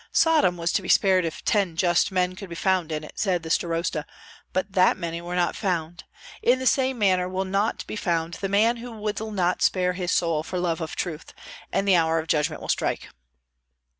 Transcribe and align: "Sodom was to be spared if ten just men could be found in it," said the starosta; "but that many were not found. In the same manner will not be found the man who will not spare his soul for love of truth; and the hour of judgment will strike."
"Sodom 0.11 0.57
was 0.57 0.71
to 0.71 0.81
be 0.81 0.89
spared 0.89 1.25
if 1.25 1.45
ten 1.45 1.75
just 1.75 2.11
men 2.11 2.33
could 2.35 2.49
be 2.49 2.55
found 2.55 2.91
in 2.91 3.03
it," 3.03 3.19
said 3.19 3.43
the 3.43 3.51
starosta; 3.51 4.03
"but 4.51 4.71
that 4.71 4.97
many 4.97 5.21
were 5.21 5.35
not 5.35 5.55
found. 5.55 6.05
In 6.41 6.57
the 6.57 6.65
same 6.65 6.97
manner 6.97 7.29
will 7.29 7.45
not 7.45 7.85
be 7.85 7.95
found 7.95 8.33
the 8.33 8.49
man 8.49 8.77
who 8.77 8.91
will 8.93 9.29
not 9.29 9.61
spare 9.61 9.93
his 9.93 10.11
soul 10.11 10.41
for 10.41 10.57
love 10.57 10.81
of 10.81 10.95
truth; 10.95 11.35
and 11.71 11.87
the 11.87 11.97
hour 11.97 12.17
of 12.17 12.25
judgment 12.27 12.61
will 12.63 12.69
strike." 12.69 13.09